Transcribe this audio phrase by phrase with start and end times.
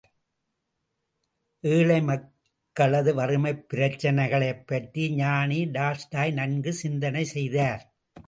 [1.63, 7.95] ஏழை மக்களது வறுமைப் பிரச்னைகளைப் பற்றி ஞானி டால்ஸ்டாய் நன்கு சிந்தனை செய்தார்.